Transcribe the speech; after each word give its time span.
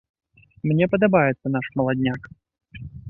Мне 0.71 0.87
падабаецца 0.93 1.51
наш 1.57 1.65
маладняк. 1.81 2.21